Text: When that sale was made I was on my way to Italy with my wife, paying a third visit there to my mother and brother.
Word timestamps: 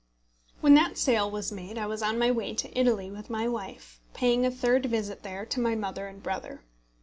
When 0.61 0.73
that 0.73 0.97
sale 0.97 1.29
was 1.29 1.51
made 1.51 1.77
I 1.77 1.85
was 1.85 2.01
on 2.01 2.17
my 2.17 2.31
way 2.31 2.55
to 2.55 2.75
Italy 2.75 3.11
with 3.11 3.29
my 3.29 3.47
wife, 3.47 3.99
paying 4.15 4.47
a 4.47 4.49
third 4.49 4.87
visit 4.87 5.21
there 5.21 5.45
to 5.45 5.59
my 5.59 5.75
mother 5.75 6.07
and 6.07 6.23
brother. 6.23 6.63